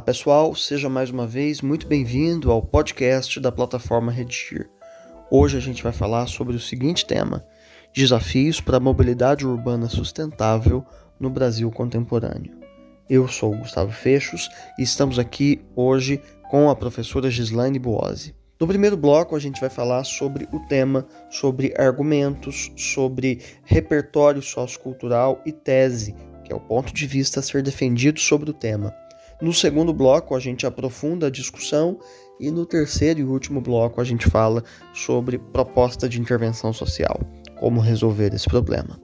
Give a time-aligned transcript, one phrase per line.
[0.00, 4.70] Olá pessoal, seja mais uma vez muito bem-vindo ao podcast da plataforma Redigir.
[5.30, 7.44] Hoje a gente vai falar sobre o seguinte tema:
[7.94, 10.82] Desafios para a mobilidade urbana sustentável
[11.20, 12.58] no Brasil contemporâneo.
[13.10, 18.34] Eu sou o Gustavo Fechos e estamos aqui hoje com a professora Gislaine Buozzi.
[18.58, 25.42] No primeiro bloco, a gente vai falar sobre o tema, sobre argumentos, sobre repertório sociocultural
[25.44, 28.94] e tese, que é o ponto de vista a ser defendido sobre o tema.
[29.40, 31.98] No segundo bloco, a gente aprofunda a discussão
[32.38, 34.62] e no terceiro e último bloco, a gente fala
[34.92, 37.20] sobre proposta de intervenção social,
[37.58, 39.00] como resolver esse problema.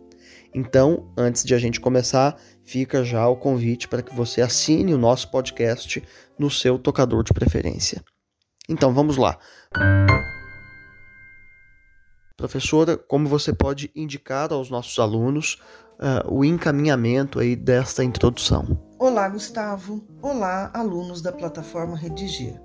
[0.55, 4.99] Então, antes de a gente começar, fica já o convite para que você assine o
[4.99, 6.03] nosso podcast
[6.39, 8.03] no seu tocador de preferência.
[8.69, 9.39] Então, vamos lá.
[12.37, 15.59] Professora, como você pode indicar aos nossos alunos
[15.99, 18.86] uh, o encaminhamento aí desta introdução?
[18.99, 20.03] Olá, Gustavo.
[20.23, 22.59] Olá, alunos da plataforma Redigir.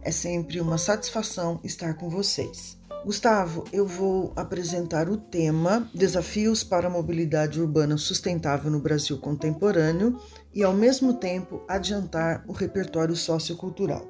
[0.00, 2.78] É sempre uma satisfação estar com vocês.
[3.04, 10.18] Gustavo, eu vou apresentar o tema Desafios para a Mobilidade Urbana Sustentável no Brasil Contemporâneo
[10.54, 14.06] e, ao mesmo tempo, adiantar o repertório sociocultural.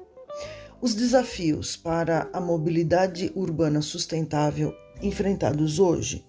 [0.79, 6.25] Os desafios para a mobilidade urbana sustentável enfrentados hoje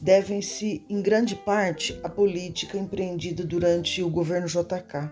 [0.00, 5.10] devem-se, em grande parte, à política empreendida durante o governo JK,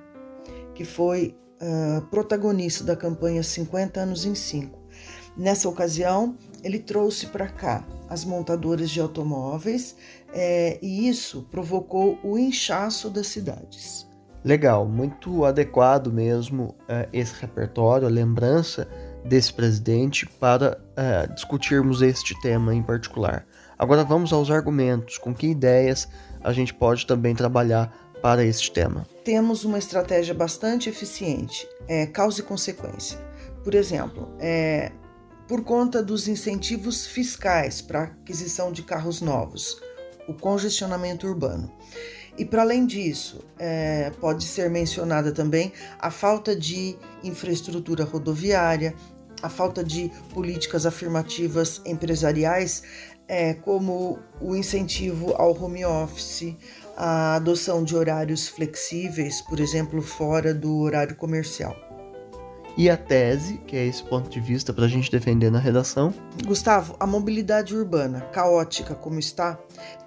[0.74, 4.78] que foi uh, protagonista da campanha 50 anos em 5.
[5.36, 9.96] Nessa ocasião, ele trouxe para cá as montadoras de automóveis
[10.32, 14.08] é, e isso provocou o inchaço das cidades.
[14.44, 18.88] Legal, muito adequado mesmo uh, esse repertório, a lembrança
[19.24, 23.44] desse presidente para uh, discutirmos este tema em particular.
[23.78, 26.08] Agora vamos aos argumentos, com que ideias
[26.42, 29.06] a gente pode também trabalhar para este tema.
[29.24, 33.18] Temos uma estratégia bastante eficiente, é, causa e consequência.
[33.62, 34.90] Por exemplo, é,
[35.46, 39.80] por conta dos incentivos fiscais para aquisição de carros novos,
[40.26, 41.72] o congestionamento urbano.
[42.36, 48.94] E para além disso, é, pode ser mencionada também a falta de infraestrutura rodoviária,
[49.42, 52.82] a falta de políticas afirmativas empresariais
[53.28, 56.56] é, como o incentivo ao home office,
[56.96, 61.76] a adoção de horários flexíveis, por exemplo, fora do horário comercial.
[62.76, 66.14] E a tese, que é esse ponto de vista para a gente defender na redação?
[66.44, 69.58] Gustavo, a mobilidade urbana, caótica como está,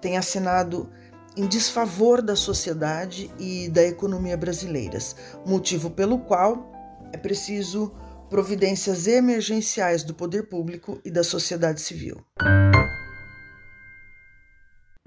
[0.01, 0.89] tem assinado
[1.35, 5.15] em desfavor da sociedade e da economia brasileiras,
[5.45, 6.71] motivo pelo qual
[7.11, 7.93] é preciso
[8.29, 12.23] providências emergenciais do poder público e da sociedade civil.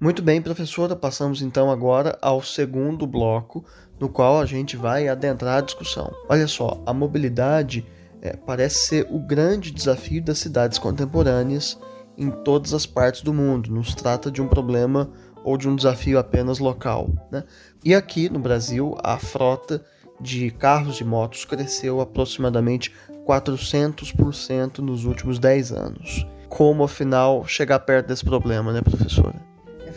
[0.01, 3.65] Muito bem, professora, passamos então agora ao segundo bloco,
[3.99, 6.13] no qual a gente vai adentrar a discussão.
[6.29, 7.87] Olha só, a mobilidade
[8.21, 11.79] é, parece ser o grande desafio das cidades contemporâneas
[12.19, 13.71] em todas as partes do mundo.
[13.71, 15.11] Nos trata de um problema
[15.45, 17.09] ou de um desafio apenas local.
[17.31, 17.45] Né?
[17.85, 19.83] E aqui no Brasil, a frota
[20.21, 22.93] de carros e motos cresceu aproximadamente
[23.25, 26.27] 400% nos últimos 10 anos.
[26.49, 29.54] Como afinal chegar perto desse problema, né, professora?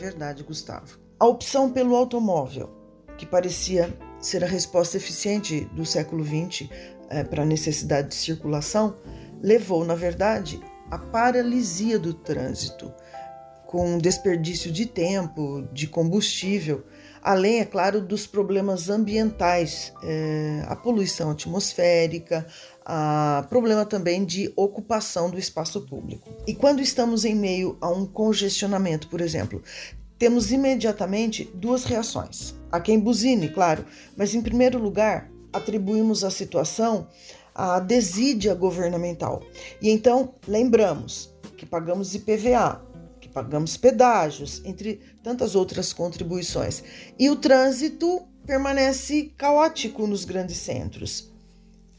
[0.09, 1.00] Verdade, Gustavo.
[1.19, 2.69] A opção pelo automóvel,
[3.18, 6.69] que parecia ser a resposta eficiente do século XX
[7.09, 8.95] é, para a necessidade de circulação,
[9.41, 10.59] levou, na verdade,
[10.90, 12.94] à paralisia do trânsito,
[13.66, 16.85] com desperdício de tempo, de combustível,
[17.22, 22.47] além, é claro, dos problemas ambientais, é, a poluição atmosférica,
[22.90, 26.30] a problema também de ocupação do espaço público.
[26.48, 29.62] E quando estamos em meio a um congestionamento, por exemplo,
[30.18, 32.56] temos imediatamente duas reações.
[32.72, 37.09] A quem buzine, claro, mas em primeiro lugar, atribuímos a situação
[37.53, 39.44] à desídia governamental.
[39.81, 42.86] E então lembramos que pagamos IPVA,
[43.19, 46.81] que pagamos pedágios, entre tantas outras contribuições.
[47.19, 51.36] E o trânsito permanece caótico nos grandes centros.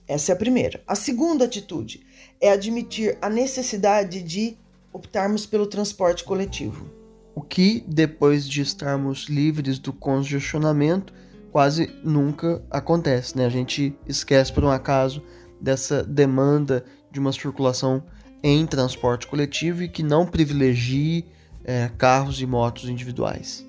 [0.09, 0.83] Essa é a primeira.
[0.87, 2.07] A segunda atitude
[2.41, 4.57] é admitir a necessidade de
[4.91, 6.91] optarmos pelo transporte coletivo.
[7.35, 11.13] O que, depois de estarmos livres do congestionamento,
[11.53, 13.45] quase nunca acontece, né?
[13.45, 15.23] A gente esquece por um acaso
[15.61, 18.03] dessa demanda de uma circulação
[18.43, 21.27] em transporte coletivo e que não privilegie
[21.65, 23.68] é, carros e motos individuais.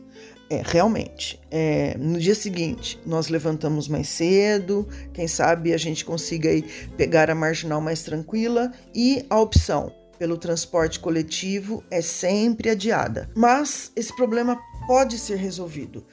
[0.50, 1.40] É, realmente.
[1.52, 6.64] É, no dia seguinte, nós levantamos mais cedo, quem sabe a gente consiga aí
[6.98, 13.30] pegar a marginal mais tranquila e a opção pelo transporte coletivo é sempre adiada.
[13.36, 16.04] Mas esse problema pode ser resolvido.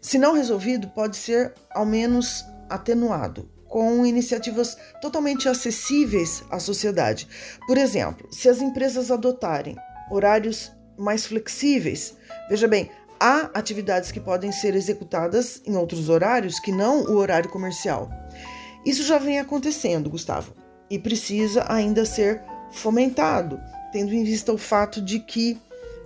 [0.00, 3.48] Se não resolvido, pode ser ao menos atenuado.
[3.68, 7.28] com iniciativas totalmente acessíveis à sociedade.
[7.66, 9.76] Por exemplo, se as empresas adotarem
[10.10, 12.16] horários mais flexíveis,
[12.48, 17.50] veja bem, há atividades que podem ser executadas em outros horários que não o horário
[17.50, 18.10] comercial.
[18.84, 20.52] Isso já vem acontecendo, Gustavo,
[20.90, 23.60] e precisa ainda ser fomentado,
[23.92, 25.58] tendo em vista o fato de que,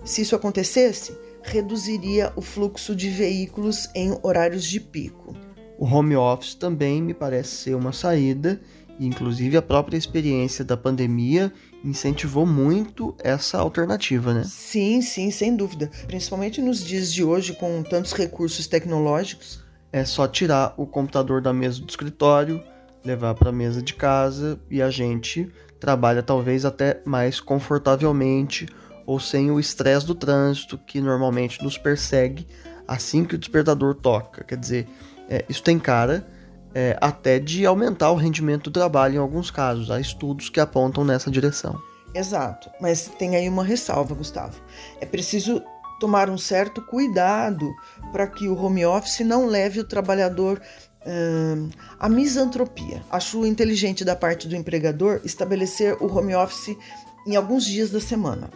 [0.03, 5.35] se isso acontecesse, reduziria o fluxo de veículos em horários de pico.
[5.77, 8.61] O home office também me parece ser uma saída,
[9.05, 11.51] inclusive a própria experiência da pandemia
[11.83, 14.43] incentivou muito essa alternativa, né?
[14.45, 15.89] Sim, sim, sem dúvida.
[16.07, 19.63] Principalmente nos dias de hoje, com tantos recursos tecnológicos.
[19.91, 22.63] É só tirar o computador da mesa do escritório,
[23.03, 28.67] levar para a mesa de casa e a gente trabalha talvez até mais confortavelmente
[29.05, 32.47] ou sem o estresse do trânsito que normalmente nos persegue
[32.87, 34.43] assim que o despertador toca.
[34.43, 34.87] Quer dizer,
[35.29, 36.25] é, isso tem cara
[36.73, 39.91] é, até de aumentar o rendimento do trabalho em alguns casos.
[39.91, 41.79] Há estudos que apontam nessa direção.
[42.13, 44.61] Exato, mas tem aí uma ressalva, Gustavo.
[45.01, 45.63] É preciso
[45.99, 47.73] tomar um certo cuidado
[48.11, 50.61] para que o home office não leve o trabalhador
[51.05, 53.01] hum, à misantropia.
[53.09, 56.77] Acho inteligente da parte do empregador estabelecer o home office
[57.25, 58.49] em alguns dias da semana.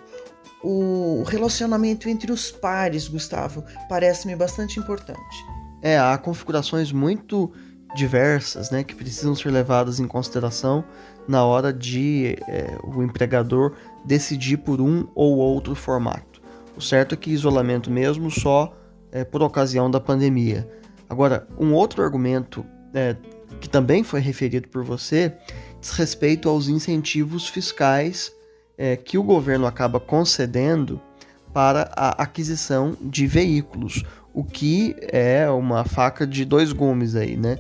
[0.64, 5.46] O relacionamento entre os pares, Gustavo, parece-me bastante importante.
[5.82, 7.54] É, há configurações muito
[7.96, 10.84] diversas, né, que precisam ser levadas em consideração
[11.28, 13.74] na hora de é, o empregador
[14.06, 16.42] decidir por um ou outro formato.
[16.76, 18.76] O certo é que isolamento mesmo só
[19.12, 20.68] é, por ocasião da pandemia.
[21.10, 23.16] Agora, um outro argumento é,
[23.60, 25.34] que também foi referido por você
[25.80, 28.32] diz respeito aos incentivos fiscais
[28.78, 31.02] é, que o governo acaba concedendo
[31.54, 37.58] para a aquisição de veículos, o que é uma faca de dois gumes aí, né?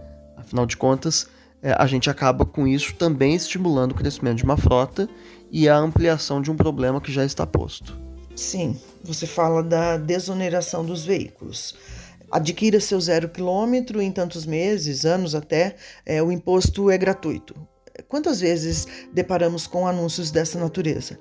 [0.47, 1.27] Afinal de contas,
[1.61, 5.09] é, a gente acaba com isso também estimulando o crescimento de uma frota
[5.51, 7.97] e a ampliação de um problema que já está posto.
[8.33, 11.75] Sim, você fala da desoneração dos veículos.
[12.31, 17.53] Adquira seu zero quilômetro em tantos meses, anos até, é, o imposto é gratuito.
[18.07, 21.19] Quantas vezes deparamos com anúncios dessa natureza?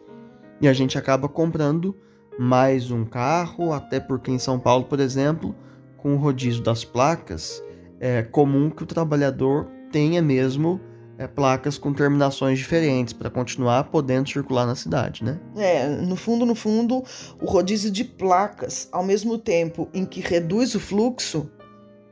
[0.60, 1.96] E a gente acaba comprando
[2.38, 5.54] mais um carro, até porque em São Paulo, por exemplo,
[5.96, 7.62] com o rodízio das placas,
[8.00, 10.80] é comum que o trabalhador tenha mesmo
[11.18, 15.38] é, placas com terminações diferentes para continuar podendo circular na cidade, né?
[15.56, 17.02] É, no fundo, no fundo,
[17.40, 21.50] o rodízio de placas, ao mesmo tempo em que reduz o fluxo,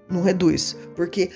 [0.08, 1.30] não reduz, porque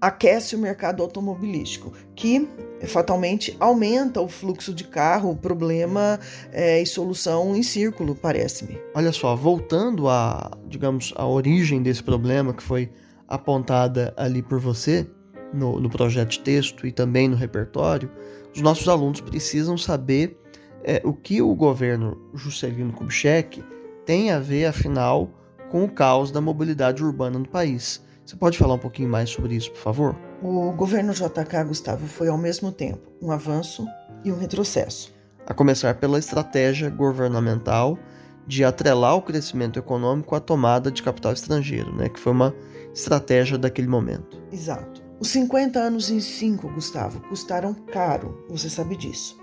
[0.00, 2.48] aquece o mercado automobilístico, que
[2.86, 6.20] fatalmente aumenta o fluxo de carro, problema
[6.52, 8.78] é, e solução em círculo, parece-me.
[8.94, 12.90] Olha só, voltando a, digamos, a origem desse problema que foi
[13.28, 15.06] apontada ali por você
[15.52, 18.10] no, no projeto de texto e também no repertório,
[18.54, 20.40] os nossos alunos precisam saber
[20.84, 23.62] é, o que o governo Juscelino Kubitschek
[24.04, 25.30] tem a ver, afinal,
[25.70, 28.04] com o caos da mobilidade urbana no país.
[28.24, 30.16] Você pode falar um pouquinho mais sobre isso, por favor?
[30.42, 33.86] O governo JK, Gustavo, foi ao mesmo tempo um avanço
[34.24, 35.14] e um retrocesso.
[35.46, 37.98] A começar pela estratégia governamental
[38.46, 42.54] de atrelar o crescimento econômico à tomada de capital estrangeiro, né, que foi uma
[42.94, 44.40] estratégia daquele momento.
[44.52, 45.02] Exato.
[45.18, 49.38] Os 50 anos em 5, Gustavo, custaram caro, você sabe disso.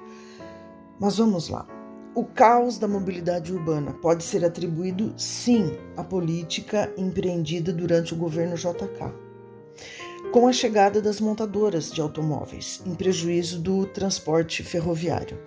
[0.99, 1.67] Mas vamos lá.
[2.15, 8.55] O caos da mobilidade urbana pode ser atribuído, sim, à política empreendida durante o governo
[8.55, 9.11] JK,
[10.31, 15.39] com a chegada das montadoras de automóveis, em prejuízo do transporte ferroviário.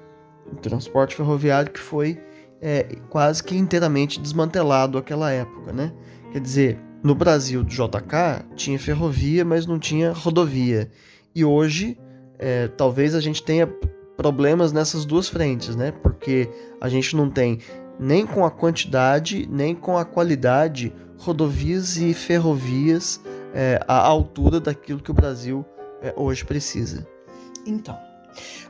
[0.53, 2.21] O transporte ferroviário que foi
[2.61, 5.93] é, quase que inteiramente desmantelado naquela época, né?
[6.33, 10.91] Quer dizer, no Brasil do JK tinha ferrovia, mas não tinha rodovia.
[11.35, 11.99] E hoje,
[12.39, 13.67] é, talvez a gente tenha
[14.17, 15.93] problemas nessas duas frentes, né?
[15.93, 16.49] Porque
[16.81, 17.59] a gente não tem
[17.99, 23.21] nem com a quantidade, nem com a qualidade rodovias e ferrovias
[23.55, 25.65] é, à altura daquilo que o Brasil
[26.03, 27.07] é, hoje precisa.
[27.67, 27.99] Então,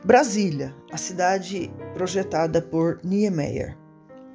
[0.03, 3.77] Brasília, a cidade projetada por Niemeyer,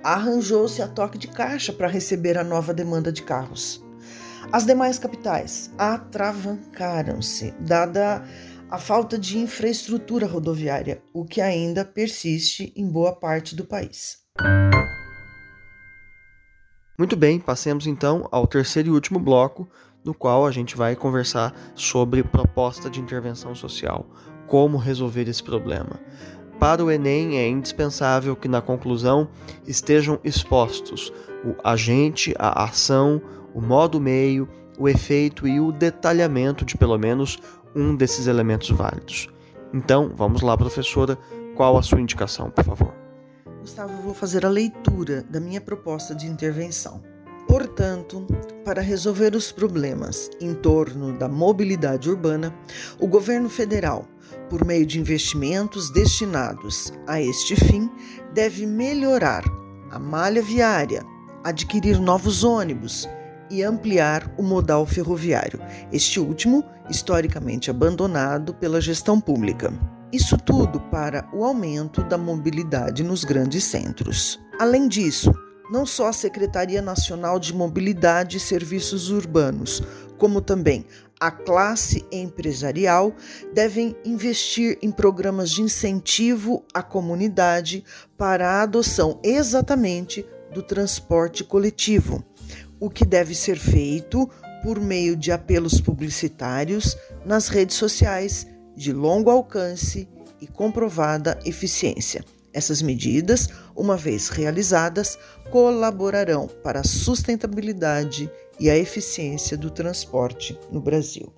[0.03, 3.85] arranjou-se a toque de caixa para receber a nova demanda de carros.
[4.51, 8.25] As demais capitais atravancaram-se, dada
[8.69, 14.19] a falta de infraestrutura rodoviária, o que ainda persiste em boa parte do país.
[16.99, 19.69] Muito bem, passemos então ao terceiro e último bloco,
[20.05, 24.07] no qual a gente vai conversar sobre proposta de intervenção social,
[24.47, 26.01] como resolver esse problema.
[26.59, 29.29] Para o Enem é indispensável que na conclusão
[29.67, 31.13] estejam expostos
[31.45, 33.21] o agente, a ação,
[33.53, 37.39] o modo meio, o efeito e o detalhamento de pelo menos
[37.75, 39.29] um desses elementos válidos.
[39.73, 41.19] Então, vamos lá, professora,
[41.57, 42.95] qual a sua indicação, por favor?
[43.61, 47.03] Gustavo, vou fazer a leitura da minha proposta de intervenção.
[47.73, 48.27] Portanto,
[48.67, 52.55] para resolver os problemas em torno da mobilidade urbana,
[53.01, 54.07] o governo federal,
[54.51, 57.91] por meio de investimentos destinados a este fim,
[58.35, 59.43] deve melhorar
[59.91, 61.03] a malha viária,
[61.43, 63.09] adquirir novos ônibus
[63.51, 65.59] e ampliar o modal ferroviário,
[65.91, 69.73] este último historicamente abandonado pela gestão pública.
[70.13, 74.39] Isso tudo para o aumento da mobilidade nos grandes centros.
[74.61, 75.33] Além disso,
[75.73, 79.83] não só a Secretaria Nacional de Mobilidade e Serviços Urbanos,
[80.19, 80.85] como também
[81.19, 83.15] a classe empresarial
[83.55, 87.83] devem investir em programas de incentivo à comunidade
[88.19, 92.23] para a adoção exatamente do transporte coletivo,
[92.79, 94.29] o que deve ser feito
[94.63, 100.07] por meio de apelos publicitários nas redes sociais de longo alcance
[100.39, 102.23] e comprovada eficiência.
[102.53, 105.19] Essas medidas, uma vez realizadas,
[105.51, 108.31] colaborarão para a sustentabilidade
[108.61, 111.33] e a eficiência do transporte no Brasil.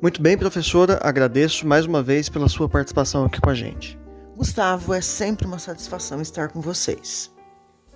[0.00, 3.98] Muito bem, professora, agradeço mais uma vez pela sua participação aqui com a gente.
[4.36, 7.32] Gustavo, é sempre uma satisfação estar com vocês.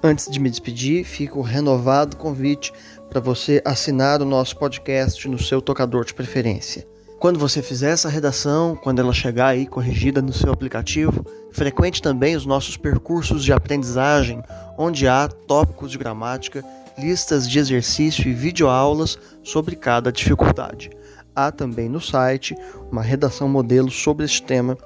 [0.02, 2.72] Antes de me despedir, fica o renovado convite
[3.08, 6.88] para você assinar o nosso podcast no seu tocador de preferência.
[7.22, 12.34] Quando você fizer essa redação, quando ela chegar aí corrigida no seu aplicativo, frequente também
[12.34, 14.42] os nossos percursos de aprendizagem,
[14.76, 16.64] onde há tópicos de gramática,
[16.98, 20.90] listas de exercício e videoaulas sobre cada dificuldade.
[21.32, 22.56] Há também no site
[22.90, 24.76] uma redação modelo sobre este tema,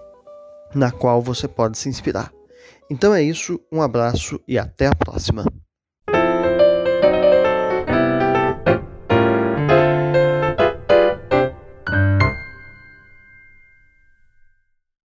[0.75, 2.31] na qual você pode se inspirar.
[2.91, 5.43] Então é isso, um abraço e até a próxima.